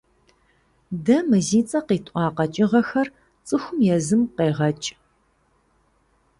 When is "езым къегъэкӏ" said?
3.95-4.89